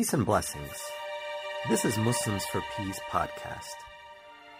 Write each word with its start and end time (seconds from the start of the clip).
Peace 0.00 0.14
and 0.14 0.24
blessings. 0.24 0.80
This 1.68 1.84
is 1.84 1.98
Muslims 1.98 2.46
for 2.46 2.62
Peace 2.74 2.98
podcast. 3.10 3.76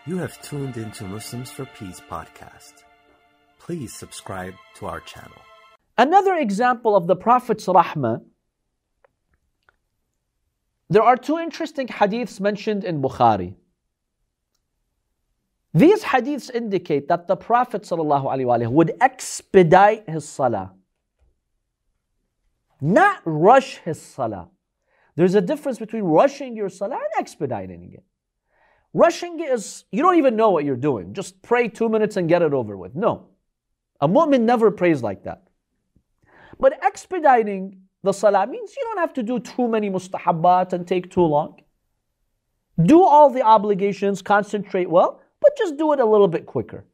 You 0.05 0.19
have 0.19 0.39
tuned 0.43 0.77
into 0.77 1.05
Muslims 1.05 1.51
for 1.51 1.65
Peace 1.65 1.99
podcast. 2.11 2.75
Please 3.59 3.95
subscribe 3.95 4.53
to 4.75 4.85
our 4.85 5.01
channel. 5.01 5.41
Another 5.97 6.35
example 6.35 6.95
of 6.95 7.07
the 7.07 7.17
Prophet's 7.17 7.65
rahmah. 7.65 8.21
There 10.91 11.03
are 11.03 11.17
two 11.17 11.39
interesting 11.39 11.87
hadiths 11.87 12.39
mentioned 12.39 12.85
in 12.85 13.01
Bukhari. 13.01 13.55
These 15.73 16.03
hadiths 16.03 16.55
indicate 16.55 17.09
that 17.09 17.29
the 17.29 17.37
Prophet 17.37 17.89
would 17.91 18.93
expedite 19.01 20.07
his 20.07 20.29
salah, 20.29 20.75
not 22.83 23.23
rush 23.25 23.79
his 23.79 23.99
salah. 23.99 24.51
There's 25.21 25.35
a 25.35 25.43
difference 25.43 25.79
between 25.79 26.05
rushing 26.05 26.57
your 26.57 26.71
salah 26.71 26.95
and 26.95 27.13
expediting 27.19 27.93
it. 27.93 28.03
Rushing 28.95 29.39
is, 29.39 29.85
you 29.93 30.03
don't 30.03 30.17
even 30.17 30.35
know 30.35 30.49
what 30.49 30.65
you're 30.65 30.77
doing. 30.77 31.13
Just 31.13 31.43
pray 31.43 31.69
two 31.69 31.91
minutes 31.91 32.17
and 32.17 32.27
get 32.27 32.41
it 32.41 32.55
over 32.55 32.75
with. 32.75 32.95
No. 32.95 33.27
A 34.01 34.09
mu'min 34.09 34.41
never 34.41 34.71
prays 34.71 35.03
like 35.03 35.25
that. 35.25 35.43
But 36.59 36.83
expediting 36.83 37.83
the 38.03 38.13
salah 38.13 38.47
means 38.47 38.75
you 38.75 38.83
don't 38.83 38.97
have 38.97 39.13
to 39.13 39.23
do 39.23 39.39
too 39.41 39.69
many 39.69 39.91
mustahabbat 39.91 40.73
and 40.73 40.89
take 40.89 41.11
too 41.11 41.27
long. 41.27 41.61
Do 42.83 43.03
all 43.03 43.29
the 43.29 43.43
obligations, 43.43 44.23
concentrate 44.23 44.89
well, 44.89 45.21
but 45.43 45.55
just 45.55 45.77
do 45.77 45.93
it 45.93 46.01
a 46.01 46.07
little 46.07 46.29
bit 46.29 46.47
quicker. 46.47 46.87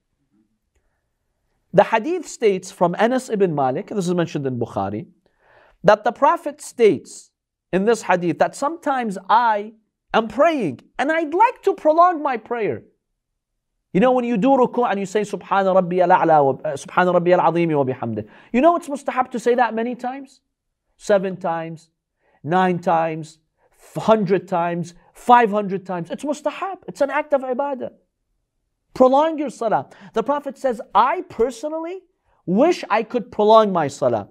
The 1.72 1.84
hadith 1.84 2.26
states 2.26 2.72
from 2.72 2.96
Anas 2.98 3.30
ibn 3.30 3.54
Malik, 3.54 3.86
this 3.86 4.08
is 4.08 4.14
mentioned 4.14 4.48
in 4.48 4.58
Bukhari, 4.58 5.06
that 5.84 6.02
the 6.02 6.10
Prophet 6.10 6.60
states 6.60 7.30
in 7.75 7.85
this 7.85 8.01
hadith 8.01 8.39
that 8.39 8.55
sometimes 8.55 9.17
I 9.29 9.73
am 10.13 10.27
praying 10.27 10.81
and 10.99 11.11
I'd 11.11 11.33
like 11.33 11.61
to 11.63 11.73
prolong 11.73 12.21
my 12.21 12.37
prayer. 12.37 12.83
You 13.93 13.99
know, 13.99 14.11
when 14.13 14.23
you 14.23 14.37
do 14.37 14.49
ruku' 14.49 14.89
and 14.89 14.99
you 14.99 15.05
say 15.05 15.21
Subhana 15.21 15.75
Rabbi 15.75 15.97
al-A'la, 15.99 16.65
uh, 16.65 16.73
Subhana 16.73 17.13
Rabbi 17.13 17.31
al-Azimi 17.31 17.75
wa 17.75 17.83
bihamdih. 17.83 18.27
You 18.53 18.61
know 18.61 18.75
it's 18.77 18.87
mustahab 18.87 19.31
to 19.31 19.39
say 19.39 19.55
that 19.55 19.73
many 19.73 19.95
times? 19.95 20.41
Seven 20.97 21.35
times, 21.35 21.89
nine 22.43 22.79
times, 22.79 23.39
hundred 23.97 24.47
times, 24.47 24.93
five 25.13 25.51
hundred 25.51 25.85
times. 25.85 26.09
It's 26.09 26.23
mustahab. 26.23 26.77
It's 26.87 27.01
an 27.01 27.09
act 27.09 27.33
of 27.33 27.41
ibadah. 27.41 27.91
Prolong 28.93 29.37
your 29.37 29.49
salah. 29.49 29.89
The 30.13 30.23
Prophet 30.23 30.57
says, 30.57 30.81
I 30.93 31.21
personally 31.29 31.99
wish 32.45 32.83
I 32.89 33.03
could 33.03 33.31
prolong 33.31 33.71
my 33.71 33.87
salah. 33.87 34.29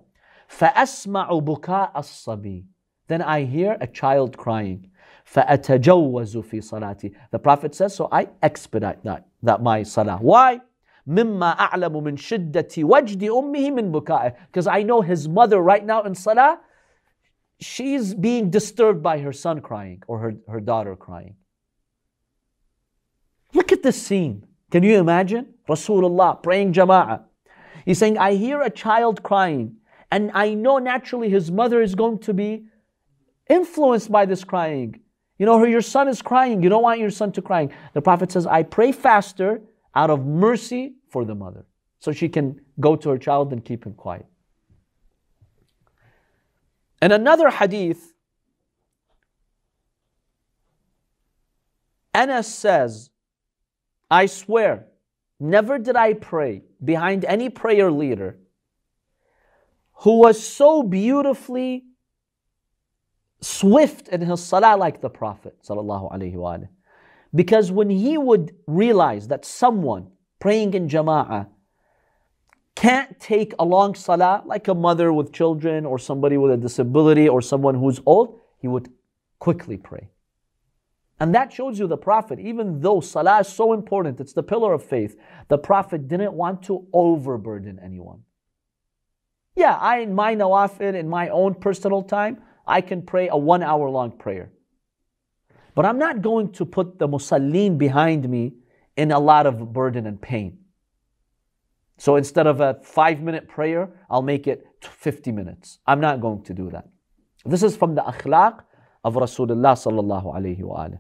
فَأَسْمَعُ 0.51 1.29
بُكَاءَ 1.45 1.95
الصَّبِي 1.95 2.65
Then 3.09 3.23
I 3.23 3.45
hear 3.45 3.77
a 3.81 3.87
child 3.87 4.37
crying. 4.37 4.91
فَأَتَجَوَّزُ 5.33 6.37
فِي 6.45 6.59
صَلَاتِي 6.59 7.15
The 7.31 7.39
Prophet 7.39 7.75
says, 7.75 7.95
so 7.95 8.09
I 8.11 8.29
expedite 8.43 9.03
that, 9.05 9.27
that 9.43 9.63
my 9.63 9.83
salah. 9.83 10.19
Why? 10.19 10.61
مما 11.09 11.57
أعلم 11.57 12.03
من 12.05 12.17
شدة 12.17 12.69
وجد 12.79 13.23
أمه 13.23 13.71
من 13.71 13.91
بكائه 13.91 14.37
because 14.47 14.67
I 14.67 14.83
know 14.83 15.01
his 15.01 15.29
mother 15.29 15.59
right 15.59 15.85
now 15.85 16.03
in 16.03 16.15
salah 16.15 16.61
she's 17.59 18.15
being 18.15 18.51
disturbed 18.51 19.03
by 19.03 19.19
her 19.19 19.33
son 19.33 19.61
crying 19.63 20.03
or 20.07 20.19
her, 20.19 20.35
her 20.47 20.61
daughter 20.61 20.95
crying 20.95 21.37
look 23.55 23.73
at 23.73 23.83
this 23.83 24.01
scene 24.01 24.47
can 24.71 24.85
you 24.85 24.99
imagine? 24.99 25.55
Rasulullah 25.69 26.41
praying 26.43 26.73
jama'ah. 26.73 27.23
He's 27.85 27.99
saying, 27.99 28.19
I 28.19 28.35
hear 28.35 28.63
a 28.63 28.71
child 28.71 29.23
crying, 29.23 29.77
and 30.13 30.31
I 30.33 30.55
know 30.55 30.79
naturally 30.79 31.29
his 31.29 31.51
mother 31.51 31.83
is 31.83 31.95
going 31.95 32.19
to 32.21 32.35
be 32.35 32.67
influenced 33.50 34.12
by 34.12 34.26
this 34.26 34.44
crying. 34.44 35.00
You 35.38 35.46
know, 35.46 35.64
your 35.66 35.82
son 35.82 36.08
is 36.08 36.22
crying. 36.22 36.64
You 36.64 36.70
don't 36.70 36.84
want 36.84 37.00
your 37.00 37.10
son 37.10 37.32
to 37.34 37.42
crying. 37.42 37.72
The 37.94 38.02
Prophet 38.02 38.32
says, 38.32 38.48
I 38.48 38.64
pray 38.64 38.92
faster 38.92 39.62
out 39.94 40.10
of 40.10 40.26
mercy 40.26 40.96
for 41.10 41.26
the 41.26 41.36
mother. 41.36 41.66
So 42.00 42.12
she 42.12 42.30
can 42.30 42.62
go 42.80 42.96
to 42.96 43.10
her 43.10 43.18
child 43.18 43.52
and 43.52 43.64
keep 43.64 43.86
him 43.86 43.94
quiet. 43.94 44.26
And 47.02 47.12
another 47.12 47.50
hadith, 47.50 48.14
Anas 52.14 52.48
says, 52.48 53.10
I 54.10 54.28
swear, 54.28 54.88
never 55.40 55.78
did 55.78 55.96
I 55.96 56.14
pray 56.14 56.64
behind 56.84 57.26
any 57.26 57.50
prayer 57.50 57.92
leader 57.92 58.38
who 60.00 60.20
was 60.20 60.46
so 60.46 60.84
beautifully 60.84 61.84
swift 63.42 64.08
in 64.10 64.22
his 64.22 64.44
salah 64.44 64.78
like 64.78 65.02
the 65.02 65.10
Prophet. 65.10 65.58
Because 67.34 67.72
when 67.72 67.90
he 67.90 68.18
would 68.18 68.56
realize 68.68 69.28
that 69.28 69.46
someone 69.46 70.12
praying 70.40 70.74
in 70.74 70.88
jama'ah 70.88 71.48
can't 72.76 73.20
take 73.20 73.54
a 73.58 73.66
long 73.66 73.96
salah, 73.96 74.44
like 74.46 74.68
a 74.68 74.76
mother 74.76 75.14
with 75.14 75.32
children 75.32 75.86
or 75.86 75.98
somebody 75.98 76.38
with 76.38 76.52
a 76.52 76.58
disability 76.58 77.28
or 77.28 77.42
someone 77.42 77.76
who's 77.76 78.00
old, 78.06 78.40
he 78.60 78.68
would 78.68 78.90
quickly 79.40 79.78
pray. 79.78 80.10
And 81.20 81.34
that 81.34 81.54
shows 81.54 81.80
you 81.80 81.88
the 81.88 81.98
Prophet, 81.98 82.40
even 82.40 82.82
though 82.82 83.00
Salah 83.00 83.40
is 83.40 83.48
so 83.48 83.74
important, 83.74 84.20
it's 84.20 84.34
the 84.34 84.44
pillar 84.44 84.74
of 84.74 84.84
faith, 84.84 85.18
the 85.48 85.58
Prophet 85.58 86.08
didn't 86.08 86.34
want 86.34 86.64
to 86.64 86.88
overburden 86.92 87.80
anyone. 87.82 88.24
Yeah, 89.56 89.76
I 89.76 90.00
in 90.00 90.14
my 90.14 90.36
nawafil, 90.36 90.94
in 90.94 91.08
my 91.08 91.30
own 91.30 91.54
personal 91.54 92.04
time, 92.04 92.42
I 92.68 92.82
can 92.82 93.02
pray 93.02 93.28
a 93.30 93.38
one 93.38 93.64
hour 93.64 93.90
long 93.90 94.12
prayer. 94.12 94.52
But 95.76 95.86
I'm 95.86 96.00
not 96.00 96.22
going 96.22 96.52
to 96.54 96.66
put 96.66 97.00
the 97.00 97.08
musallin 97.08 97.78
behind 97.78 98.28
me 98.30 98.54
in 98.96 99.12
a 99.12 99.20
lot 99.20 99.46
of 99.46 99.74
burden 99.74 100.08
and 100.08 100.22
pain. 100.22 100.60
So 101.98 102.16
instead 102.16 102.48
of 102.48 102.62
a 102.62 102.80
five 102.84 103.22
minute 103.22 103.48
prayer, 103.48 103.90
I'll 104.10 104.22
make 104.22 104.48
it 104.48 104.66
50 104.82 105.32
minutes. 105.32 105.80
I'm 105.86 106.00
not 106.00 106.22
going 106.22 106.44
to 106.44 106.54
do 106.54 106.70
that. 106.72 106.88
This 107.46 107.64
is 107.64 107.76
from 107.76 107.96
the 107.96 108.02
akhlaq 108.02 108.64
of 109.04 109.16
Rasulullah 109.16 110.98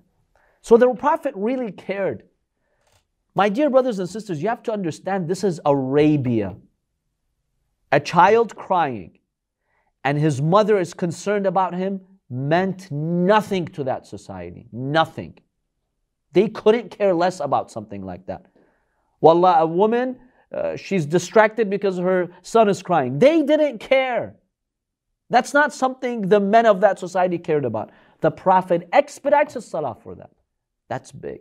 So 0.61 0.77
the 0.77 0.93
Prophet 0.93 1.33
really 1.35 1.71
cared. 1.71 2.23
My 3.33 3.49
dear 3.49 3.69
brothers 3.69 3.99
and 3.99 4.07
sisters, 4.07 4.41
you 4.41 4.47
have 4.47 4.63
to 4.63 4.71
understand 4.71 5.27
this 5.27 5.43
is 5.43 5.59
Arabia. 5.65 6.55
A 7.91 7.99
child 7.99 8.55
crying 8.55 9.19
and 10.05 10.19
his 10.19 10.41
mother 10.41 10.79
is 10.79 10.93
concerned 10.93 11.47
about 11.47 11.73
him 11.73 11.99
meant 12.29 12.89
nothing 12.91 13.66
to 13.66 13.83
that 13.83 14.05
society. 14.05 14.67
Nothing. 14.71 15.33
They 16.31 16.47
couldn't 16.47 16.91
care 16.91 17.13
less 17.13 17.39
about 17.39 17.71
something 17.71 18.03
like 18.05 18.27
that. 18.27 18.45
Wallah, 19.19 19.57
a 19.61 19.66
woman, 19.66 20.19
uh, 20.53 20.75
she's 20.75 21.07
distracted 21.07 21.69
because 21.71 21.97
her 21.97 22.29
son 22.43 22.69
is 22.69 22.83
crying. 22.83 23.17
They 23.17 23.41
didn't 23.41 23.79
care. 23.79 24.35
That's 25.31 25.55
not 25.55 25.73
something 25.73 26.29
the 26.29 26.39
men 26.39 26.67
of 26.67 26.81
that 26.81 26.99
society 26.99 27.39
cared 27.39 27.66
about. 27.66 27.89
The 28.22 28.29
Prophet 28.29 28.87
expedites 28.93 29.55
his 29.55 29.66
salah 29.66 29.97
for 30.03 30.13
that. 30.16 30.29
That's 30.87 31.11
big. 31.11 31.39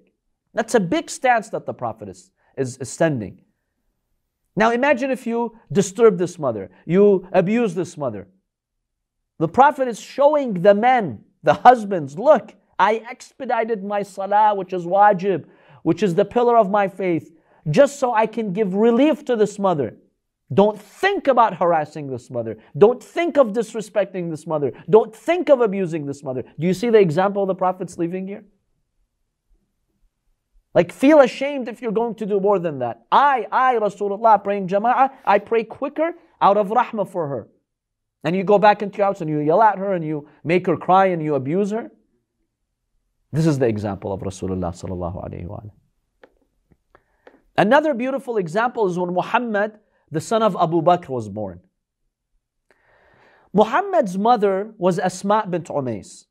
That's 0.54 0.74
a 0.74 0.80
big 0.80 1.10
stance 1.10 1.50
that 1.50 1.66
the 1.66 1.74
Prophet 1.74 2.08
is, 2.08 2.30
is, 2.56 2.78
is 2.78 2.88
sending. 2.88 3.42
Now 4.56 4.70
imagine 4.70 5.10
if 5.10 5.26
you 5.26 5.58
disturb 5.70 6.16
this 6.16 6.38
mother, 6.38 6.70
you 6.86 7.28
abuse 7.32 7.74
this 7.74 7.98
mother. 7.98 8.28
The 9.38 9.48
Prophet 9.48 9.88
is 9.88 10.00
showing 10.00 10.62
the 10.62 10.74
men, 10.74 11.24
the 11.42 11.54
husbands, 11.54 12.18
look, 12.18 12.54
I 12.78 13.02
expedited 13.08 13.84
my 13.84 14.02
salah, 14.02 14.54
which 14.54 14.72
is 14.72 14.84
wajib, 14.84 15.46
which 15.82 16.02
is 16.02 16.14
the 16.14 16.24
pillar 16.24 16.56
of 16.56 16.70
my 16.70 16.88
faith, 16.88 17.32
just 17.70 17.98
so 17.98 18.12
I 18.14 18.26
can 18.26 18.52
give 18.52 18.74
relief 18.74 19.24
to 19.26 19.36
this 19.36 19.58
mother. 19.58 19.96
Don't 20.52 20.80
think 20.80 21.26
about 21.26 21.56
harassing 21.56 22.08
this 22.10 22.30
mother. 22.30 22.58
Don't 22.76 23.02
think 23.02 23.36
of 23.36 23.48
disrespecting 23.48 24.30
this 24.30 24.46
mother. 24.46 24.72
Don't 24.88 25.14
think 25.14 25.48
of 25.48 25.60
abusing 25.60 26.06
this 26.06 26.22
mother. 26.22 26.44
Do 26.58 26.66
you 26.66 26.74
see 26.74 26.90
the 26.90 26.98
example 26.98 27.46
the 27.46 27.54
Prophet's 27.54 27.98
leaving 27.98 28.28
here? 28.28 28.44
Like, 30.74 30.92
feel 30.92 31.20
ashamed 31.20 31.68
if 31.68 31.80
you're 31.80 31.92
going 31.92 32.16
to 32.16 32.26
do 32.26 32.40
more 32.40 32.58
than 32.58 32.80
that. 32.80 33.06
I, 33.10 33.46
I, 33.50 33.74
Rasulullah, 33.76 34.42
praying 34.42 34.68
jama'ah, 34.68 35.12
I 35.24 35.38
pray 35.38 35.64
quicker 35.64 36.12
out 36.40 36.56
of 36.56 36.68
rahmah 36.68 37.08
for 37.08 37.28
her. 37.28 37.48
And 38.24 38.34
you 38.34 38.42
go 38.42 38.58
back 38.58 38.82
into 38.82 38.98
your 38.98 39.06
house 39.06 39.20
and 39.20 39.30
you 39.30 39.40
yell 39.40 39.62
at 39.62 39.78
her 39.78 39.92
and 39.92 40.04
you 40.04 40.28
make 40.42 40.66
her 40.66 40.76
cry 40.76 41.06
and 41.06 41.22
you 41.22 41.34
abuse 41.34 41.70
her. 41.70 41.90
This 43.32 43.46
is 43.46 43.58
the 43.58 43.66
example 43.66 44.12
of 44.12 44.20
Rasulullah 44.20 44.72
sallallahu 44.72 45.28
alayhi 45.28 45.46
wa 45.46 45.60
Another 47.56 47.94
beautiful 47.94 48.38
example 48.38 48.88
is 48.88 48.98
when 48.98 49.12
Muhammad 49.12 49.78
the 50.14 50.20
son 50.20 50.42
of 50.42 50.56
Abu 50.58 50.80
Bakr, 50.80 51.08
was 51.08 51.28
born. 51.28 51.60
Muhammad's 53.52 54.16
mother 54.16 54.72
was 54.78 54.98
Asma 54.98 55.46
bint 55.48 55.68
Umais. 55.68 56.24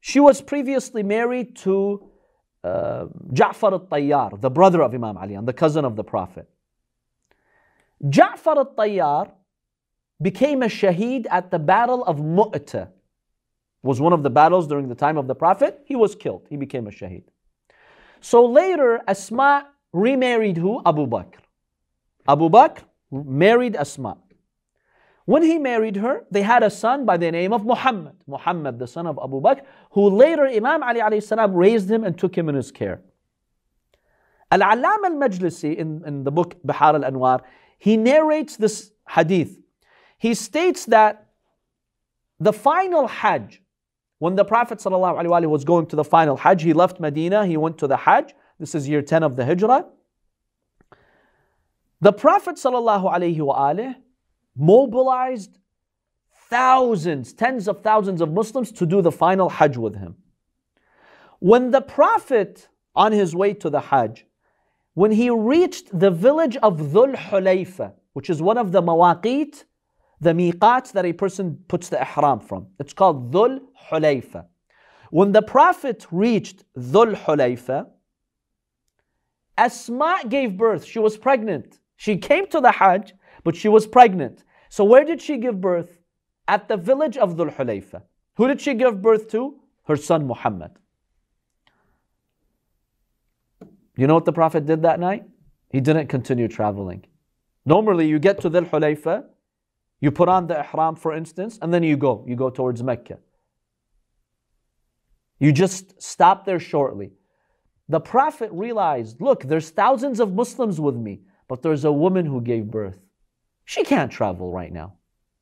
She 0.00 0.20
was 0.20 0.40
previously 0.40 1.02
married 1.02 1.56
to 1.56 2.10
uh, 2.64 3.06
Ja'far 3.32 3.72
al-Tayyar, 3.72 4.40
the 4.40 4.50
brother 4.50 4.82
of 4.82 4.94
Imam 4.94 5.16
Ali 5.16 5.34
and 5.34 5.46
the 5.46 5.52
cousin 5.52 5.84
of 5.84 5.96
the 5.96 6.04
Prophet. 6.04 6.48
Ja'far 8.02 8.56
al-Tayyar 8.56 9.32
became 10.20 10.62
a 10.62 10.66
shaheed 10.66 11.26
at 11.30 11.50
the 11.50 11.58
battle 11.58 12.04
of 12.04 12.18
Mu'tah. 12.18 12.88
was 13.82 14.00
one 14.00 14.12
of 14.12 14.22
the 14.22 14.30
battles 14.30 14.66
during 14.66 14.88
the 14.88 14.94
time 14.94 15.16
of 15.16 15.26
the 15.26 15.34
Prophet. 15.34 15.80
He 15.86 15.96
was 15.96 16.14
killed. 16.14 16.46
He 16.50 16.56
became 16.56 16.86
a 16.86 16.90
shaheed. 16.90 17.24
So 18.20 18.44
later, 18.44 19.00
Asma 19.08 19.68
remarried 19.92 20.58
who? 20.58 20.82
Abu 20.84 21.06
Bakr. 21.06 21.40
Abu 22.28 22.50
Bakr 22.50 22.82
married 23.10 23.76
Asma. 23.76 24.18
When 25.24 25.42
he 25.42 25.58
married 25.58 25.96
her, 25.96 26.24
they 26.30 26.42
had 26.42 26.62
a 26.62 26.70
son 26.70 27.06
by 27.06 27.16
the 27.16 27.30
name 27.30 27.52
of 27.52 27.64
Muhammad. 27.64 28.16
Muhammad, 28.26 28.78
the 28.78 28.86
son 28.86 29.06
of 29.06 29.18
Abu 29.22 29.40
Bakr, 29.40 29.62
who 29.92 30.10
later 30.10 30.46
Imam 30.46 30.82
Ali 30.82 31.00
alayhi 31.00 31.22
salam 31.22 31.54
raised 31.54 31.90
him 31.90 32.04
and 32.04 32.18
took 32.18 32.36
him 32.36 32.48
in 32.48 32.54
his 32.54 32.70
care. 32.70 33.00
Al-Allam 34.50 35.04
al-Majlisi 35.04 35.76
in, 35.76 36.02
in 36.04 36.24
the 36.24 36.30
book 36.32 36.56
Bihar 36.66 37.02
al-Anwar, 37.02 37.42
he 37.78 37.96
narrates 37.96 38.56
this 38.56 38.90
hadith. 39.08 39.56
He 40.20 40.34
states 40.34 40.84
that 40.84 41.28
the 42.38 42.52
final 42.52 43.08
Hajj, 43.08 43.62
when 44.18 44.34
the 44.36 44.44
Prophet 44.44 44.78
ﷺ 44.78 45.48
was 45.48 45.64
going 45.64 45.86
to 45.86 45.96
the 45.96 46.04
final 46.04 46.36
Hajj, 46.36 46.62
he 46.62 46.74
left 46.74 47.00
Medina, 47.00 47.46
he 47.46 47.56
went 47.56 47.78
to 47.78 47.86
the 47.86 47.96
Hajj. 47.96 48.34
This 48.58 48.74
is 48.74 48.86
year 48.86 49.00
10 49.00 49.22
of 49.22 49.36
the 49.36 49.46
Hijrah. 49.46 49.86
The 52.02 52.12
Prophet 52.12 52.56
ﷺ 52.56 53.96
mobilized 54.54 55.56
thousands, 56.50 57.32
tens 57.32 57.66
of 57.66 57.80
thousands 57.80 58.20
of 58.20 58.30
Muslims 58.30 58.72
to 58.72 58.84
do 58.84 59.00
the 59.00 59.10
final 59.10 59.48
Hajj 59.48 59.78
with 59.78 59.96
him. 59.96 60.16
When 61.38 61.70
the 61.70 61.80
Prophet, 61.80 62.68
on 62.94 63.12
his 63.12 63.34
way 63.34 63.54
to 63.54 63.70
the 63.70 63.80
Hajj, 63.80 64.26
when 64.92 65.12
he 65.12 65.30
reached 65.30 65.98
the 65.98 66.10
village 66.10 66.58
of 66.58 66.78
Dhul 66.78 67.14
Hulayfa, 67.16 67.94
which 68.12 68.28
is 68.28 68.42
one 68.42 68.58
of 68.58 68.72
the 68.72 68.82
mawaqit, 68.82 69.64
the 70.20 70.32
miqats 70.32 70.92
that 70.92 71.06
a 71.06 71.12
person 71.12 71.58
puts 71.68 71.88
the 71.88 72.00
ihram 72.00 72.40
from. 72.40 72.66
It's 72.78 72.92
called 72.92 73.32
Dhul 73.32 73.60
Hulayfa. 73.90 74.46
When 75.10 75.32
the 75.32 75.42
Prophet 75.42 76.06
reached 76.10 76.64
Dhul 76.76 77.14
Hulayfa, 77.14 77.86
Asma 79.56 80.20
gave 80.28 80.56
birth. 80.56 80.84
She 80.84 80.98
was 80.98 81.18
pregnant. 81.18 81.80
She 81.96 82.16
came 82.16 82.46
to 82.48 82.60
the 82.60 82.70
Hajj, 82.70 83.14
but 83.44 83.56
she 83.56 83.68
was 83.68 83.86
pregnant. 83.86 84.44
So 84.68 84.84
where 84.84 85.04
did 85.04 85.20
she 85.20 85.36
give 85.36 85.60
birth? 85.60 85.98
At 86.48 86.68
the 86.68 86.76
village 86.76 87.16
of 87.16 87.36
Dhul 87.36 87.54
Hulayfa. 87.54 88.02
Who 88.36 88.48
did 88.48 88.60
she 88.60 88.74
give 88.74 89.02
birth 89.02 89.28
to? 89.30 89.56
Her 89.86 89.96
son 89.96 90.26
Muhammad. 90.26 90.72
You 93.96 94.06
know 94.06 94.14
what 94.14 94.24
the 94.24 94.32
Prophet 94.32 94.66
did 94.66 94.82
that 94.82 95.00
night? 95.00 95.24
He 95.70 95.80
didn't 95.80 96.06
continue 96.06 96.48
traveling. 96.48 97.04
Normally, 97.66 98.08
you 98.08 98.18
get 98.18 98.40
to 98.40 98.50
Dhul 98.50 98.68
Hulayfa, 98.68 99.24
you 100.00 100.10
put 100.10 100.28
on 100.28 100.46
the 100.46 100.58
ihram, 100.58 100.96
for 100.96 101.12
instance, 101.12 101.58
and 101.60 101.72
then 101.72 101.82
you 101.82 101.96
go. 101.96 102.24
You 102.26 102.36
go 102.36 102.50
towards 102.50 102.82
Mecca. 102.82 103.18
You 105.38 105.52
just 105.52 106.00
stop 106.00 106.44
there 106.44 106.60
shortly. 106.60 107.12
The 107.88 108.00
Prophet 108.00 108.50
realized 108.52 109.20
look, 109.20 109.42
there's 109.42 109.70
thousands 109.70 110.20
of 110.20 110.32
Muslims 110.32 110.80
with 110.80 110.96
me, 110.96 111.20
but 111.48 111.62
there's 111.62 111.84
a 111.84 111.92
woman 111.92 112.24
who 112.26 112.40
gave 112.40 112.70
birth. 112.70 113.00
She 113.64 113.84
can't 113.84 114.10
travel 114.12 114.52
right 114.52 114.72
now. 114.72 114.94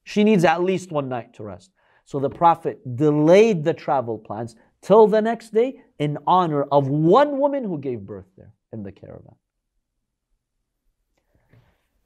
She 0.05 0.25
needs 0.25 0.44
at 0.44 0.62
least 0.62 0.90
one 0.90 1.08
night 1.08 1.34
to 1.34 1.43
rest. 1.43 1.70
So 2.04 2.19
the 2.19 2.31
Prophet 2.31 2.81
delayed 2.96 3.64
the 3.64 3.75
travel 3.75 4.19
plans 4.19 4.56
till 4.81 5.06
the 5.06 5.20
next 5.20 5.52
day 5.52 5.82
in 5.99 6.16
honor 6.26 6.62
of 6.62 6.88
one 6.88 7.38
woman 7.38 7.64
who 7.64 7.78
gave 7.78 8.00
birth 8.00 8.26
there 8.37 8.54
in 8.72 8.82
the 8.82 8.93
caravan. 8.93 9.34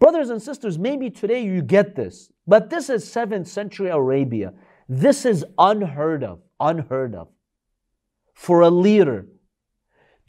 Brothers 0.02 0.30
and 0.30 0.42
sisters, 0.42 0.80
maybe 0.80 1.10
today 1.10 1.44
you 1.44 1.62
get 1.62 1.94
this, 1.94 2.32
but 2.44 2.68
this 2.68 2.90
is 2.90 3.04
7th 3.04 3.46
century 3.46 3.88
Arabia. 3.88 4.52
This 4.88 5.24
is 5.24 5.44
unheard 5.58 6.24
of, 6.24 6.40
unheard 6.58 7.14
of. 7.14 7.28
For 8.34 8.62
a 8.62 8.68
leader 8.68 9.28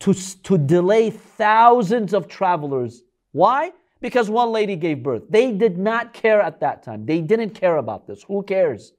to, 0.01 0.13
to 0.13 0.59
delay 0.59 1.09
thousands 1.09 2.13
of 2.13 2.27
travelers. 2.27 3.01
Why? 3.31 3.71
Because 3.99 4.29
one 4.29 4.51
lady 4.51 4.75
gave 4.75 5.01
birth. 5.01 5.23
They 5.27 5.51
did 5.51 5.79
not 5.79 6.13
care 6.13 6.39
at 6.39 6.59
that 6.59 6.83
time. 6.83 7.07
They 7.07 7.21
didn't 7.21 7.55
care 7.55 7.77
about 7.77 8.05
this. 8.05 8.21
Who 8.21 8.43
cares? 8.43 8.93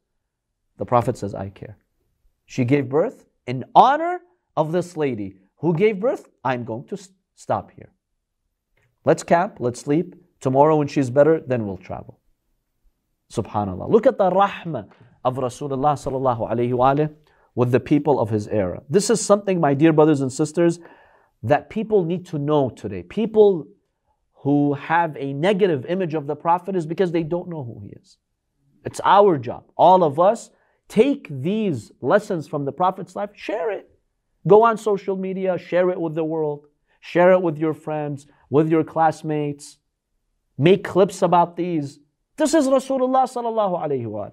The 0.79 0.85
Prophet 0.85 1.17
says, 1.17 1.37
I 1.37 1.50
care. 1.50 1.79
She 2.47 2.65
gave 2.65 2.88
birth 2.88 3.27
in 3.47 3.65
honor 3.77 4.23
of 4.56 4.73
this 4.73 4.97
lady 4.97 5.37
who 5.59 5.73
gave 5.73 6.00
birth. 6.00 6.31
I'm 6.43 6.65
going 6.65 6.88
to 6.88 6.99
stop 7.37 7.70
here. 7.70 7.93
Let's 9.05 9.23
camp, 9.23 9.59
let's 9.61 9.81
sleep, 9.81 10.17
Tomorrow, 10.44 10.76
when 10.76 10.88
she's 10.88 11.08
better, 11.08 11.41
then 11.41 11.67
we'll 11.67 11.79
travel. 11.79 12.20
Subhanallah. 13.32 13.88
Look 13.91 14.06
at 14.06 14.19
the 14.19 14.31
rahmah 14.31 14.91
of 15.25 15.37
Rasulullah 15.37 15.94
sallallahu 15.96 16.50
alayhi 16.52 16.75
wa 16.75 17.06
with 17.55 17.73
the 17.73 17.81
people 17.81 18.20
of 18.20 18.29
his 18.29 18.46
era. 18.49 18.82
This 18.91 19.08
is 19.08 19.25
something, 19.25 19.58
my 19.58 19.73
dear 19.73 19.94
brothers 19.94 20.20
and 20.20 20.31
sisters, 20.31 20.81
that 21.43 21.70
people 21.70 22.05
need 22.05 22.26
to 22.26 22.38
know 22.38 22.69
today. 22.69 23.02
People 23.02 23.69
who 24.43 24.75
have 24.75 25.17
a 25.17 25.32
negative 25.32 25.87
image 25.87 26.12
of 26.12 26.26
the 26.26 26.37
Prophet 26.37 26.76
is 26.76 26.85
because 26.85 27.11
they 27.11 27.23
don't 27.23 27.49
know 27.49 27.64
who 27.64 27.81
he 27.81 27.94
is. 27.99 28.19
It's 28.85 29.00
our 29.02 29.38
job. 29.38 29.64
All 29.79 30.05
of 30.05 30.20
us 30.20 30.50
take 30.88 31.26
these 31.31 31.91
lessons 32.02 32.46
from 32.46 32.67
the 32.67 32.73
Prophet's 32.73 33.17
life, 33.17 33.31
share 33.32 33.70
it. 33.70 33.88
Go 34.46 34.62
on 34.64 34.76
social 34.76 35.17
media, 35.17 35.56
share 35.56 35.88
it 35.88 35.99
with 35.99 36.14
the 36.14 36.25
world, 36.25 36.67
share 37.00 37.32
it 37.32 37.41
with 37.41 37.56
your 37.56 37.73
friends, 37.73 38.26
with 38.50 38.69
your 38.69 38.85
classmates 38.85 39.79
make 40.56 40.85
clips 40.85 41.23
about 41.23 41.56
these. 41.56 42.01
This 42.37 42.55
is 42.55 42.67
Rasulullah 42.67 43.25
sallallahu 43.25 43.83
alayhi 43.83 44.06
wa 44.06 44.31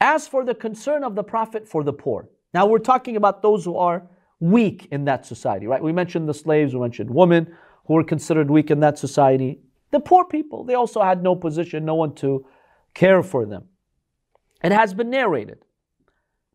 As 0.00 0.28
for 0.28 0.44
the 0.44 0.54
concern 0.54 1.04
of 1.04 1.14
the 1.14 1.24
Prophet 1.24 1.68
for 1.68 1.82
the 1.82 1.92
poor, 1.92 2.28
now 2.54 2.66
we're 2.66 2.78
talking 2.78 3.16
about 3.16 3.42
those 3.42 3.64
who 3.64 3.76
are 3.76 4.08
weak 4.40 4.88
in 4.90 5.04
that 5.04 5.26
society, 5.26 5.66
right? 5.66 5.82
We 5.82 5.92
mentioned 5.92 6.28
the 6.28 6.34
slaves, 6.34 6.74
we 6.74 6.80
mentioned 6.80 7.10
women 7.10 7.56
who 7.86 7.94
were 7.94 8.04
considered 8.04 8.50
weak 8.50 8.70
in 8.70 8.80
that 8.80 8.98
society. 8.98 9.60
The 9.90 10.00
poor 10.00 10.24
people, 10.24 10.64
they 10.64 10.74
also 10.74 11.02
had 11.02 11.22
no 11.22 11.34
position, 11.34 11.84
no 11.84 11.94
one 11.94 12.14
to 12.16 12.46
care 12.94 13.22
for 13.22 13.46
them. 13.46 13.64
It 14.62 14.72
has 14.72 14.94
been 14.94 15.10
narrated 15.10 15.64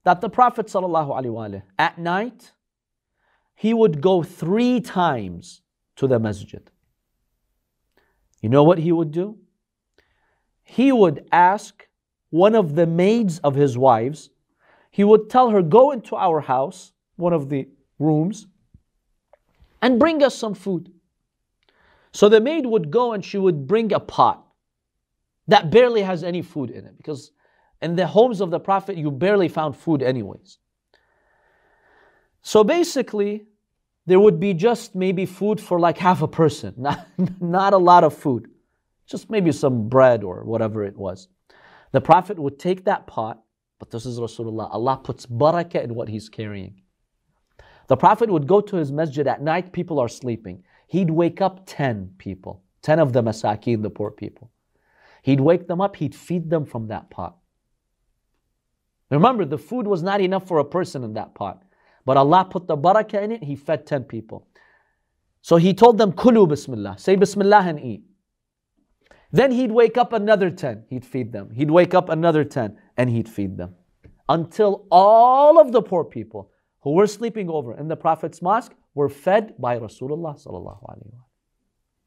that 0.04 0.22
the 0.22 0.30
Prophet 0.30 0.68
ﷺ, 0.68 1.64
at 1.80 1.98
night, 1.98 2.52
he 3.56 3.74
would 3.74 4.02
go 4.02 4.24
three 4.24 4.82
times 4.82 5.62
to 5.96 6.08
the 6.08 6.20
masjid. 6.20 6.70
You 8.44 8.50
know 8.50 8.64
what 8.64 8.78
he 8.78 8.92
would 8.92 9.12
do? 9.12 9.38
He 10.64 10.92
would 10.92 11.26
ask 11.32 11.88
one 12.30 12.56
of 12.56 12.76
the 12.76 12.86
maids 12.86 13.40
of 13.40 13.56
his 13.56 13.78
wives, 13.78 14.32
he 14.92 15.06
would 15.06 15.30
tell 15.30 15.50
her, 15.52 15.62
Go 15.62 15.92
into 15.92 16.18
our 16.18 16.42
house, 16.42 16.92
one 17.16 17.32
of 17.32 17.48
the 17.48 17.70
rooms, 18.00 18.48
and 19.82 19.98
bring 19.98 20.22
us 20.22 20.36
some 20.36 20.56
food. 20.56 20.92
So 22.12 22.28
the 22.28 22.42
maid 22.42 22.66
would 22.66 22.92
go 22.92 23.14
and 23.14 23.24
she 23.24 23.38
would 23.38 23.66
bring 23.66 23.94
a 23.94 24.00
pot 24.00 24.46
that 25.48 25.72
barely 25.72 26.02
has 26.02 26.22
any 26.24 26.42
food 26.42 26.70
in 26.70 26.86
it 26.86 26.98
because 26.98 27.32
in 27.82 27.96
the 27.96 28.08
homes 28.08 28.42
of 28.42 28.52
the 28.52 28.60
Prophet 28.60 28.98
you 28.98 29.10
barely 29.10 29.48
found 29.48 29.78
food, 29.78 30.04
anyways. 30.04 30.58
So 32.42 32.66
basically, 32.66 33.46
there 34.06 34.20
would 34.20 34.40
be 34.40 34.54
just 34.54 34.96
maybe 34.96 35.26
food 35.26 35.60
for 35.62 35.80
like 35.80 35.98
half 35.98 36.22
a 36.22 36.28
person, 36.28 36.74
not, 36.78 37.08
not 37.40 37.74
a 37.74 37.78
lot 37.78 38.04
of 38.04 38.16
food, 38.16 38.50
just 39.06 39.30
maybe 39.30 39.52
some 39.52 39.90
bread 39.90 40.24
or 40.24 40.44
whatever 40.44 40.84
it 40.84 40.98
was. 40.98 41.28
The 41.92 42.02
Prophet 42.02 42.40
would 42.40 42.60
take 42.60 42.86
that 42.86 43.08
pot, 43.08 43.42
but 43.80 43.92
this 43.92 44.06
is 44.06 44.20
Rasulullah. 44.20 44.70
Allah 44.72 45.00
puts 45.04 45.26
barakah 45.26 45.84
in 45.84 45.94
what 45.94 46.10
he's 46.10 46.30
carrying. 46.30 46.82
The 47.88 47.98
Prophet 47.98 48.30
would 48.30 48.48
go 48.48 48.62
to 48.62 48.78
his 48.78 48.92
masjid 48.92 49.28
at 49.28 49.42
night, 49.42 49.74
people 49.74 50.00
are 50.00 50.08
sleeping. 50.08 50.64
He'd 50.88 51.10
wake 51.10 51.42
up 51.42 51.64
10 51.66 52.16
people, 52.18 52.64
10 52.82 53.00
of 53.00 53.14
the 53.14 53.22
masakin, 53.22 53.82
the 53.82 53.90
poor 53.90 54.12
people. 54.12 54.52
He'd 55.22 55.40
wake 55.40 55.68
them 55.68 55.82
up, 55.82 55.96
he'd 55.98 56.16
feed 56.16 56.50
them 56.50 56.66
from 56.66 56.88
that 56.88 57.10
pot. 57.10 57.38
Remember, 59.10 59.46
the 59.46 59.58
food 59.58 59.86
was 59.86 60.02
not 60.02 60.22
enough 60.22 60.48
for 60.48 60.58
a 60.60 60.66
person 60.66 61.04
in 61.04 61.14
that 61.14 61.36
pot. 61.36 61.64
But 62.06 62.18
Allah 62.18 62.46
put 62.50 62.68
the 62.68 62.78
barakah 62.78 63.22
in 63.24 63.32
it, 63.32 63.44
He 63.44 63.56
fed 63.56 63.86
10 63.86 64.04
people. 64.04 64.48
So 65.42 65.58
He 65.58 65.74
told 65.74 65.98
them, 65.98 66.12
Kulu 66.12 66.48
Bismillah, 66.48 66.98
say 66.98 67.16
Bismillah 67.16 67.64
and 67.68 67.80
eat. 67.80 68.04
Then 69.32 69.52
He'd 69.52 69.72
wake 69.72 69.98
up 69.98 70.14
another 70.14 70.50
10, 70.50 70.86
He'd 70.90 71.06
feed 71.06 71.32
them. 71.32 71.50
He'd 71.52 71.72
wake 71.72 71.94
up 71.94 72.10
another 72.10 72.44
10, 72.44 72.78
and 72.98 73.10
He'd 73.10 73.30
feed 73.30 73.58
them. 73.58 73.76
Until 74.30 74.86
all 74.92 75.60
of 75.60 75.72
the 75.72 75.82
poor 75.82 76.04
people 76.04 76.52
who 76.82 76.92
were 76.92 77.08
sleeping 77.08 77.50
over 77.50 77.76
in 77.76 77.88
the 77.88 77.96
Prophet's 77.96 78.42
mosque 78.42 78.74
were 78.94 79.10
fed 79.10 79.56
by 79.58 79.80
Rasulullah. 79.80 80.38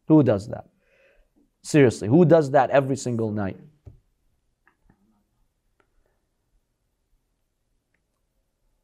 Who 0.08 0.22
does 0.22 0.48
that? 0.48 0.66
Seriously, 1.62 2.08
who 2.08 2.24
does 2.24 2.52
that 2.52 2.70
every 2.70 2.96
single 2.96 3.32
night? 3.32 3.58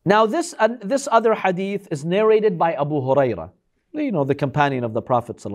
Now, 0.04 0.26
this, 0.26 0.54
uh, 0.59 0.68
this 0.80 1.09
other 1.11 1.35
hadith 1.35 1.88
is 1.90 2.04
narrated 2.04 2.59
by 2.59 2.73
Abu 2.75 2.97
Hurairah, 3.00 3.50
you 3.92 4.11
know, 4.11 4.25
the 4.25 4.35
companion 4.35 4.82
of 4.82 4.94
the 4.94 5.02
Prophet. 5.02 5.40
Abu 5.44 5.52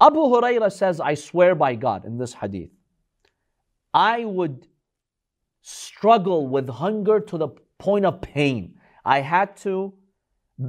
Hurairah 0.00 0.72
says, 0.72 1.00
I 1.00 1.14
swear 1.14 1.54
by 1.54 1.74
God 1.74 2.04
in 2.04 2.18
this 2.18 2.34
hadith, 2.34 2.70
I 3.94 4.24
would 4.24 4.66
struggle 5.62 6.46
with 6.48 6.68
hunger 6.68 7.20
to 7.20 7.38
the 7.38 7.48
point 7.78 8.04
of 8.04 8.20
pain. 8.20 8.74
I 9.04 9.20
had 9.20 9.56
to 9.58 9.94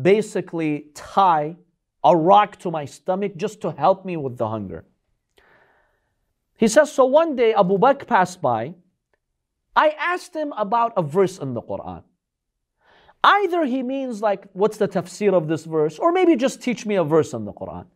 basically 0.01 0.85
tie 0.93 1.57
a 2.03 2.15
rock 2.15 2.57
to 2.59 2.71
my 2.71 2.85
stomach 2.85 3.35
just 3.35 3.61
to 3.61 3.71
help 3.71 4.05
me 4.05 4.17
with 4.17 4.37
the 4.37 4.47
hunger. 4.47 4.85
He 6.55 6.67
says, 6.67 6.91
So 6.91 7.05
one 7.05 7.35
day 7.35 7.53
Abu 7.53 7.77
Bakr 7.77 8.07
passed 8.07 8.41
by. 8.41 8.75
I 9.76 9.90
asked 9.98 10.34
him 10.34 10.52
about 10.56 10.92
a 10.96 11.02
verse 11.02 11.38
in 11.38 11.54
the 11.54 11.62
Quran. 11.62 12.02
Either 13.22 13.64
he 13.64 13.82
means, 13.82 14.22
like, 14.22 14.46
what's 14.52 14.76
the 14.76 14.88
tafsir 14.88 15.32
of 15.34 15.48
this 15.48 15.64
verse, 15.64 15.98
or 15.98 16.12
maybe 16.12 16.36
just 16.36 16.62
teach 16.62 16.86
me 16.86 16.96
a 16.96 17.04
verse 17.04 17.32
in 17.32 17.44
the 17.44 17.52
Quran, 17.52 17.86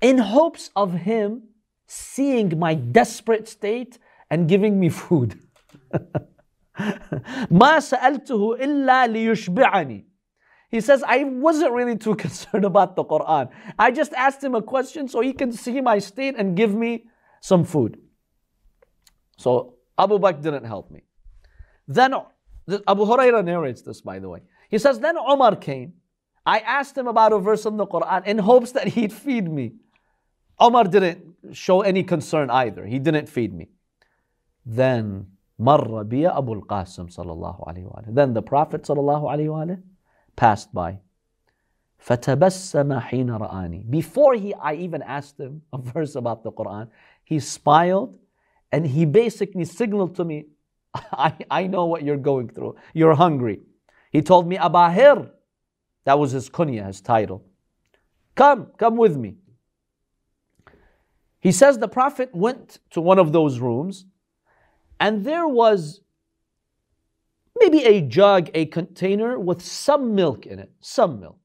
in 0.00 0.18
hopes 0.18 0.70
of 0.76 0.92
him 0.92 1.42
seeing 1.86 2.58
my 2.58 2.74
desperate 2.74 3.48
state 3.48 3.98
and 4.30 4.48
giving 4.48 4.78
me 4.78 4.88
food. 4.88 5.40
ما 7.50 7.80
سألته 7.80 8.60
إلا 8.60 9.06
ليشبعني 9.06 10.04
he 10.70 10.80
says, 10.82 11.02
I 11.06 11.24
wasn't 11.24 11.72
really 11.72 11.96
too 11.96 12.14
concerned 12.14 12.64
about 12.64 12.94
the 12.94 13.04
Quran. 13.04 13.48
I 13.78 13.90
just 13.90 14.12
asked 14.12 14.44
him 14.44 14.54
a 14.54 14.62
question 14.62 15.08
so 15.08 15.20
he 15.20 15.32
can 15.32 15.52
see 15.52 15.80
my 15.80 15.98
state 15.98 16.34
and 16.36 16.56
give 16.56 16.74
me 16.74 17.06
some 17.40 17.64
food. 17.64 17.98
So 19.38 19.76
Abu 19.98 20.18
Bakr 20.18 20.42
didn't 20.42 20.64
help 20.64 20.90
me. 20.90 21.04
Then 21.86 22.14
Abu 22.86 23.04
Huraira 23.04 23.44
narrates 23.44 23.82
this, 23.82 24.00
by 24.00 24.18
the 24.18 24.28
way. 24.28 24.40
He 24.68 24.78
says, 24.78 25.00
Then 25.00 25.16
Omar 25.16 25.56
came. 25.56 25.94
I 26.44 26.60
asked 26.60 26.96
him 26.96 27.06
about 27.06 27.32
a 27.32 27.38
verse 27.38 27.66
in 27.66 27.76
the 27.76 27.86
Quran 27.86 28.26
in 28.26 28.38
hopes 28.38 28.72
that 28.72 28.88
he'd 28.88 29.12
feed 29.12 29.50
me. 29.50 29.74
Omar 30.58 30.84
didn't 30.84 31.34
show 31.52 31.82
any 31.82 32.02
concern 32.02 32.50
either. 32.50 32.86
He 32.86 32.98
didn't 32.98 33.28
feed 33.28 33.54
me. 33.54 33.68
Then 34.64 35.26
مر 35.58 36.02
بي 36.02 36.28
أبو 36.28 36.52
القاسم 36.54 37.08
صلى 37.08 37.32
الله 37.32 37.64
عليه 37.68 37.84
وآله. 37.84 38.14
Then 38.14 38.34
the 38.34 38.42
Prophet 38.42 38.82
صلى 38.82 38.98
الله 38.98 39.30
عليه 39.30 39.48
وآله 39.48 39.82
passed 40.36 40.72
by. 40.72 40.98
فَتَبَسَّمَ 41.98 43.00
حِينَ 43.00 43.28
رَآنِي 43.28 43.90
Before 43.90 44.34
he, 44.34 44.54
I 44.54 44.74
even 44.74 45.02
asked 45.02 45.38
him 45.38 45.62
a 45.72 45.78
verse 45.78 46.14
about 46.14 46.44
the 46.44 46.52
Quran, 46.52 46.88
he 47.24 47.40
smiled 47.40 48.16
and 48.70 48.86
he 48.86 49.04
basically 49.04 49.64
signaled 49.64 50.14
to 50.16 50.24
me, 50.24 50.46
I, 51.11 51.33
I 51.49 51.67
know 51.67 51.85
what 51.85 52.03
you're 52.03 52.17
going 52.17 52.49
through. 52.49 52.75
You're 52.93 53.15
hungry. 53.15 53.61
He 54.11 54.21
told 54.21 54.47
me, 54.47 54.57
Abahir. 54.57 55.29
That 56.05 56.19
was 56.19 56.31
his 56.31 56.49
kunya, 56.49 56.85
his 56.85 57.01
title. 57.01 57.45
Come, 58.35 58.71
come 58.77 58.97
with 58.97 59.15
me. 59.15 59.37
He 61.39 61.51
says 61.51 61.77
the 61.77 61.87
Prophet 61.87 62.29
went 62.33 62.79
to 62.91 63.01
one 63.01 63.19
of 63.19 63.31
those 63.31 63.59
rooms 63.59 64.05
and 64.99 65.25
there 65.25 65.47
was 65.47 66.01
maybe 67.59 67.83
a 67.83 68.01
jug, 68.01 68.49
a 68.53 68.65
container 68.67 69.37
with 69.37 69.61
some 69.61 70.15
milk 70.15 70.45
in 70.45 70.59
it, 70.59 70.71
some 70.79 71.19
milk. 71.19 71.39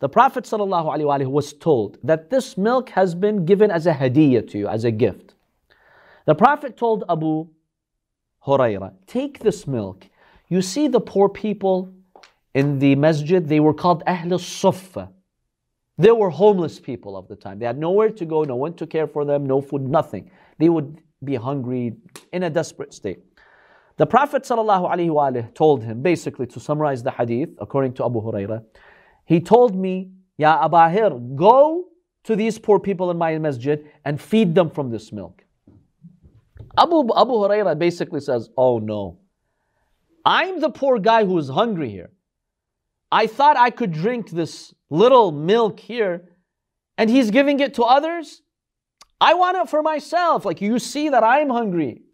The 0.00 0.08
Prophet 0.08 0.44
ﷺ 0.44 1.26
was 1.26 1.52
told 1.52 1.98
that 2.02 2.30
this 2.30 2.58
milk 2.58 2.90
has 2.90 3.14
been 3.14 3.44
given 3.44 3.70
as 3.70 3.86
a 3.86 3.92
hadiyah 3.92 4.50
to 4.50 4.58
you, 4.58 4.68
as 4.68 4.84
a 4.84 4.90
gift. 4.90 5.34
The 6.26 6.34
Prophet 6.34 6.76
told 6.76 7.04
Abu 7.08 7.48
Huraira, 8.46 8.92
take 9.06 9.38
this 9.38 9.66
milk. 9.66 10.06
You 10.48 10.60
see 10.62 10.88
the 10.88 11.00
poor 11.00 11.28
people 11.28 11.92
in 12.54 12.78
the 12.78 12.94
masjid, 12.94 13.46
they 13.46 13.60
were 13.60 13.74
called 13.74 14.02
Ahl 14.06 14.38
Suffa. 14.38 15.08
They 15.96 16.10
were 16.10 16.30
homeless 16.30 16.80
people 16.80 17.16
of 17.16 17.28
the 17.28 17.36
time. 17.36 17.58
They 17.58 17.66
had 17.66 17.78
nowhere 17.78 18.10
to 18.10 18.24
go, 18.24 18.42
no 18.42 18.56
one 18.56 18.74
to 18.74 18.86
care 18.86 19.06
for 19.06 19.24
them, 19.24 19.46
no 19.46 19.60
food, 19.60 19.82
nothing. 19.82 20.30
They 20.58 20.68
would 20.68 21.00
be 21.22 21.36
hungry 21.36 21.94
in 22.32 22.42
a 22.42 22.50
desperate 22.50 22.92
state. 22.92 23.20
The 23.96 24.06
Prophet 24.06 24.42
ﷺ 24.42 25.54
told 25.54 25.84
him, 25.84 26.02
basically 26.02 26.46
to 26.48 26.60
summarize 26.60 27.02
the 27.02 27.12
hadith, 27.12 27.50
according 27.58 27.94
to 27.94 28.04
Abu 28.04 28.20
Huraira, 28.20 28.64
he 29.24 29.40
told 29.40 29.76
me, 29.76 30.10
Ya 30.36 30.68
Abahir, 30.68 31.36
go 31.36 31.86
to 32.24 32.34
these 32.34 32.58
poor 32.58 32.80
people 32.80 33.10
in 33.12 33.16
my 33.16 33.38
masjid 33.38 33.88
and 34.04 34.20
feed 34.20 34.54
them 34.54 34.68
from 34.68 34.90
this 34.90 35.12
milk. 35.12 35.43
Abu, 36.76 37.08
Abu 37.16 37.32
Huraira 37.32 37.78
basically 37.78 38.20
says, 38.20 38.50
Oh 38.56 38.78
no, 38.78 39.18
I'm 40.24 40.60
the 40.60 40.70
poor 40.70 40.98
guy 40.98 41.24
who 41.24 41.38
is 41.38 41.48
hungry 41.48 41.90
here. 41.90 42.10
I 43.12 43.26
thought 43.26 43.56
I 43.56 43.70
could 43.70 43.92
drink 43.92 44.30
this 44.30 44.74
little 44.90 45.30
milk 45.30 45.78
here, 45.78 46.30
and 46.98 47.08
he's 47.08 47.30
giving 47.30 47.60
it 47.60 47.74
to 47.74 47.84
others. 47.84 48.42
I 49.20 49.34
want 49.34 49.56
it 49.56 49.68
for 49.68 49.82
myself. 49.82 50.44
Like, 50.44 50.60
you 50.60 50.78
see 50.78 51.08
that 51.10 51.22
I'm 51.22 51.50
hungry. 51.50 52.02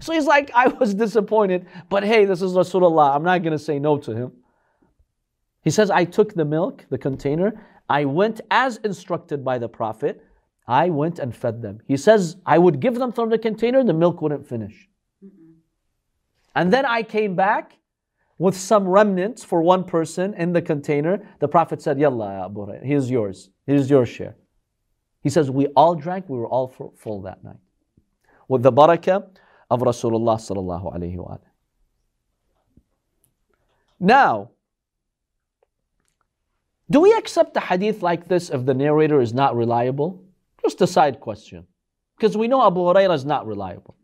So 0.00 0.12
he's 0.12 0.26
like, 0.26 0.50
I 0.52 0.66
was 0.66 0.94
disappointed, 0.94 1.64
but 1.88 2.02
hey, 2.02 2.24
this 2.24 2.42
is 2.42 2.54
Rasulullah. 2.54 3.14
I'm 3.14 3.22
not 3.22 3.44
going 3.44 3.52
to 3.52 3.64
say 3.64 3.78
no 3.78 3.96
to 3.98 4.16
him. 4.16 4.32
He 5.62 5.70
says, 5.70 5.92
I 5.92 6.04
took 6.04 6.34
the 6.34 6.44
milk, 6.44 6.84
the 6.90 6.98
container, 6.98 7.64
I 7.88 8.04
went 8.04 8.40
as 8.50 8.78
instructed 8.78 9.44
by 9.44 9.58
the 9.58 9.68
Prophet. 9.68 10.25
I 10.68 10.90
went 10.90 11.18
and 11.18 11.34
fed 11.34 11.62
them. 11.62 11.80
He 11.86 11.96
says, 11.96 12.36
I 12.44 12.58
would 12.58 12.80
give 12.80 12.96
them 12.96 13.12
from 13.12 13.30
the 13.30 13.38
container, 13.38 13.84
the 13.84 13.92
milk 13.92 14.20
wouldn't 14.20 14.48
finish. 14.48 14.88
And 16.54 16.72
then 16.72 16.84
I 16.84 17.02
came 17.02 17.36
back 17.36 17.78
with 18.38 18.56
some 18.56 18.88
remnants 18.88 19.44
for 19.44 19.62
one 19.62 19.84
person 19.84 20.34
in 20.34 20.52
the 20.52 20.62
container. 20.62 21.28
The 21.38 21.48
Prophet 21.48 21.80
said, 21.82 21.98
Yalla, 21.98 22.46
Abu 22.46 22.66
here's 22.82 23.10
yours. 23.10 23.50
Here's 23.66 23.88
your 23.88 24.06
share. 24.06 24.36
He 25.22 25.30
says, 25.30 25.50
We 25.50 25.66
all 25.68 25.94
drank, 25.94 26.28
we 26.28 26.38
were 26.38 26.48
all 26.48 26.68
full 26.96 27.22
that 27.22 27.44
night. 27.44 27.56
With 28.48 28.62
the 28.62 28.72
barakah 28.72 29.28
of 29.70 29.80
Rasulullah 29.80 30.36
sallallahu 30.36 30.96
alayhi 30.96 31.16
wa 31.16 31.38
Now, 33.98 34.50
do 36.88 37.00
we 37.00 37.12
accept 37.14 37.56
a 37.56 37.60
hadith 37.60 38.02
like 38.02 38.28
this 38.28 38.50
if 38.50 38.64
the 38.64 38.74
narrator 38.74 39.20
is 39.20 39.34
not 39.34 39.56
reliable? 39.56 40.25
Just 40.66 40.80
a 40.82 40.86
side 40.86 41.20
question. 41.20 41.64
Because 42.16 42.36
we 42.36 42.48
know 42.48 42.66
Abu 42.66 42.80
Hurairah 42.80 43.14
is 43.14 43.24
not 43.24 43.46
reliable. 43.46 43.96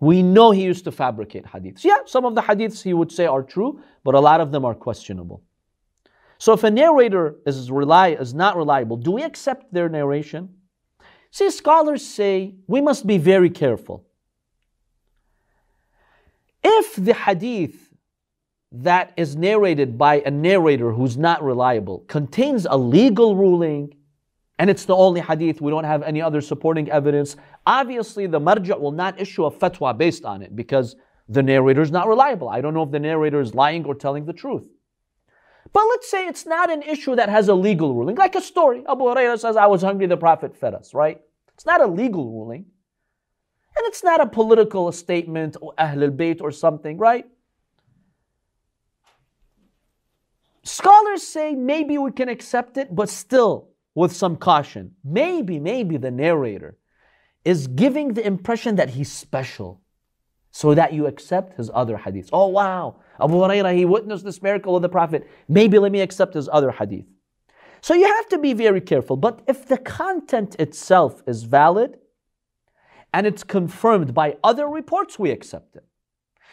We 0.00 0.22
know 0.22 0.50
he 0.50 0.62
used 0.62 0.84
to 0.84 0.92
fabricate 0.92 1.44
hadiths. 1.44 1.84
Yeah, 1.84 1.98
some 2.06 2.24
of 2.24 2.34
the 2.34 2.40
hadiths 2.40 2.82
he 2.82 2.94
would 2.94 3.12
say 3.12 3.26
are 3.26 3.42
true, 3.42 3.82
but 4.02 4.14
a 4.14 4.20
lot 4.20 4.40
of 4.40 4.50
them 4.50 4.64
are 4.64 4.74
questionable. 4.74 5.42
So 6.38 6.54
if 6.54 6.64
a 6.64 6.70
narrator 6.70 7.36
is, 7.46 7.70
rely, 7.70 8.08
is 8.12 8.32
not 8.32 8.56
reliable, 8.56 8.96
do 8.96 9.10
we 9.12 9.22
accept 9.22 9.74
their 9.74 9.90
narration? 9.90 10.48
See, 11.30 11.50
scholars 11.50 12.02
say 12.02 12.54
we 12.66 12.80
must 12.80 13.06
be 13.06 13.18
very 13.18 13.50
careful. 13.50 14.06
If 16.62 16.96
the 16.96 17.12
hadith 17.12 17.92
that 18.72 19.12
is 19.18 19.36
narrated 19.36 19.98
by 19.98 20.22
a 20.24 20.30
narrator 20.30 20.92
who's 20.92 21.18
not 21.18 21.44
reliable 21.44 22.04
contains 22.08 22.66
a 22.66 22.76
legal 22.78 23.36
ruling, 23.36 23.94
and 24.58 24.70
it's 24.70 24.84
the 24.84 24.94
only 24.94 25.20
hadith, 25.20 25.60
we 25.60 25.70
don't 25.70 25.84
have 25.84 26.02
any 26.02 26.22
other 26.22 26.40
supporting 26.40 26.90
evidence, 26.90 27.36
obviously 27.66 28.26
the 28.26 28.40
marja 28.40 28.78
will 28.78 28.92
not 28.92 29.20
issue 29.20 29.44
a 29.44 29.50
fatwa 29.50 29.96
based 29.96 30.24
on 30.24 30.42
it 30.42 30.54
because 30.54 30.96
the 31.28 31.42
narrator 31.42 31.82
is 31.82 31.90
not 31.90 32.06
reliable. 32.06 32.48
I 32.48 32.60
don't 32.60 32.74
know 32.74 32.82
if 32.82 32.90
the 32.90 33.00
narrator 33.00 33.40
is 33.40 33.54
lying 33.54 33.84
or 33.84 33.94
telling 33.94 34.26
the 34.26 34.32
truth. 34.32 34.64
But 35.72 35.84
let's 35.88 36.08
say 36.08 36.28
it's 36.28 36.46
not 36.46 36.70
an 36.70 36.82
issue 36.82 37.16
that 37.16 37.28
has 37.28 37.48
a 37.48 37.54
legal 37.54 37.94
ruling, 37.94 38.16
like 38.16 38.36
a 38.36 38.40
story. 38.40 38.84
Abu 38.88 39.04
Hurairah 39.04 39.40
says, 39.40 39.56
I 39.56 39.66
was 39.66 39.82
hungry, 39.82 40.06
the 40.06 40.16
Prophet 40.16 40.56
fed 40.56 40.74
us, 40.74 40.94
right? 40.94 41.20
It's 41.54 41.66
not 41.66 41.80
a 41.80 41.86
legal 41.86 42.30
ruling. 42.30 42.66
And 43.76 43.84
it's 43.86 44.04
not 44.04 44.20
a 44.20 44.26
political 44.26 44.92
statement 44.92 45.56
oh, 45.60 45.68
or 45.68 45.74
Ahl 45.78 46.04
al-Bayt 46.04 46.40
or 46.40 46.52
something, 46.52 46.96
right? 46.96 47.26
Scholars 50.62 51.26
say 51.26 51.54
maybe 51.54 51.98
we 51.98 52.12
can 52.12 52.28
accept 52.28 52.76
it, 52.76 52.94
but 52.94 53.08
still 53.08 53.73
with 53.94 54.14
some 54.14 54.36
caution. 54.36 54.92
Maybe, 55.04 55.58
maybe 55.58 55.96
the 55.96 56.10
narrator 56.10 56.76
is 57.44 57.66
giving 57.66 58.14
the 58.14 58.26
impression 58.26 58.76
that 58.76 58.90
he's 58.90 59.12
special 59.12 59.80
so 60.50 60.74
that 60.74 60.92
you 60.92 61.06
accept 61.06 61.56
his 61.56 61.70
other 61.74 61.96
hadith. 61.96 62.30
Oh 62.32 62.48
wow, 62.48 63.00
Abu 63.20 63.34
Hurairah, 63.34 63.76
he 63.76 63.84
witnessed 63.84 64.24
this 64.24 64.42
miracle 64.42 64.76
of 64.76 64.82
the 64.82 64.88
Prophet. 64.88 65.28
Maybe 65.48 65.78
let 65.78 65.92
me 65.92 66.00
accept 66.00 66.34
his 66.34 66.48
other 66.50 66.70
hadith. 66.70 67.06
So 67.80 67.94
you 67.94 68.06
have 68.06 68.28
to 68.28 68.38
be 68.38 68.52
very 68.52 68.80
careful. 68.80 69.16
But 69.16 69.42
if 69.46 69.66
the 69.66 69.78
content 69.78 70.56
itself 70.58 71.22
is 71.26 71.42
valid, 71.42 71.98
and 73.14 73.28
it's 73.28 73.44
confirmed 73.44 74.12
by 74.12 74.36
other 74.42 74.66
reports, 74.66 75.20
we 75.20 75.30
accept 75.30 75.76
it. 75.76 75.84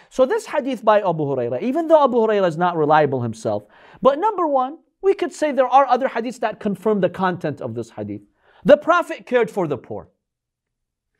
So 0.09 0.27
this 0.27 0.45
hadith 0.45 0.85
by 0.85 0.99
Abu 0.99 1.23
Huraira, 1.23 1.59
even 1.61 1.87
though 1.87 2.03
Abu 2.03 2.17
Huraira 2.17 2.47
is 2.47 2.55
not 2.55 2.77
reliable 2.77 3.21
himself, 3.21 3.63
but 3.99 4.19
number 4.19 4.45
one, 4.45 4.77
we 5.01 5.13
could 5.13 5.33
say 5.33 5.51
there 5.51 5.67
are 5.67 5.85
other 5.87 6.09
hadiths 6.09 6.39
that 6.39 6.59
confirm 6.59 7.01
the 7.01 7.09
content 7.09 7.61
of 7.61 7.75
this 7.75 7.91
hadith. 7.91 8.21
The 8.63 8.77
Prophet 8.77 9.25
cared 9.25 9.49
for 9.49 9.67
the 9.67 9.77
poor. 9.77 10.09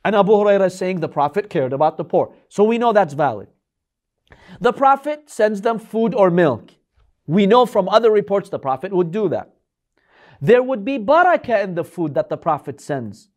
And 0.04 0.16
Abu 0.16 0.32
Huraira 0.32 0.68
is 0.68 0.76
saying 0.76 1.00
the 1.00 1.10
Prophet 1.10 1.50
cared 1.50 1.74
about 1.74 1.98
the 1.98 2.04
poor. 2.04 2.34
So 2.50 2.64
we 2.64 2.78
know 2.78 2.94
that's 2.94 3.14
valid. 3.14 3.48
The 4.60 4.74
Prophet 4.74 5.30
sends 5.30 5.62
them 5.62 5.80
food 5.80 6.16
or 6.16 6.30
milk. 6.30 6.72
We 7.28 7.46
know 7.46 7.66
from 7.66 7.88
other 7.90 8.12
reports 8.12 8.50
the 8.50 8.60
Prophet 8.60 8.92
would 8.92 9.12
do 9.12 9.30
that. 9.30 9.54
There 10.42 10.64
would 10.64 10.84
be 10.84 10.98
barakah 10.98 11.64
in 11.64 11.76
the 11.76 11.84
food 11.84 12.16
that 12.16 12.30
the 12.30 12.38
Prophet 12.38 12.82
sends. 12.82 13.30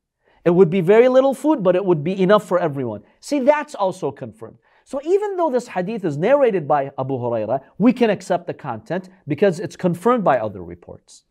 It 0.44 0.50
would 0.50 0.70
be 0.70 0.80
very 0.80 1.08
little 1.08 1.34
food, 1.34 1.62
but 1.62 1.76
it 1.76 1.84
would 1.84 2.04
be 2.04 2.20
enough 2.20 2.46
for 2.46 2.58
everyone. 2.58 3.02
See, 3.20 3.40
that's 3.40 3.74
also 3.74 4.10
confirmed. 4.10 4.58
So 4.84 5.00
even 5.02 5.36
though 5.36 5.50
this 5.50 5.68
hadith 5.68 6.04
is 6.04 6.18
narrated 6.18 6.68
by 6.68 6.90
Abu 6.98 7.14
Huraira, 7.14 7.62
we 7.78 7.92
can 7.92 8.10
accept 8.10 8.46
the 8.46 8.54
content 8.54 9.08
because 9.26 9.58
it's 9.58 9.76
confirmed 9.76 10.24
by 10.24 10.38
other 10.38 10.62
reports. 10.62 11.24